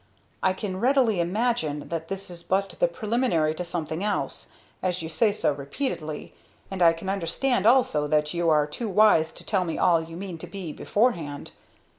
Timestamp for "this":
2.07-2.31